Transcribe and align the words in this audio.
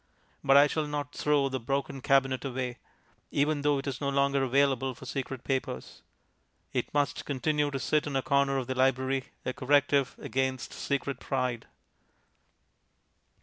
But 0.43 0.57
I 0.57 0.65
shall 0.65 0.87
not 0.87 1.13
throw 1.13 1.47
the 1.47 1.59
broken 1.59 2.01
cabinet 2.01 2.43
away, 2.43 2.79
even 3.29 3.61
though 3.61 3.77
it 3.77 3.85
is 3.85 4.01
no 4.01 4.09
longer 4.09 4.41
available 4.41 4.95
for 4.95 5.05
secret 5.05 5.43
papers. 5.43 6.01
It 6.73 6.91
must 6.91 7.23
continue 7.23 7.69
to 7.69 7.77
sit 7.77 8.07
in 8.07 8.15
a 8.15 8.23
corner 8.23 8.57
of 8.57 8.65
the 8.65 8.73
library, 8.73 9.25
a 9.45 9.53
corrective 9.53 10.15
against 10.17 10.73
secret 10.73 11.19
pride. 11.19 11.67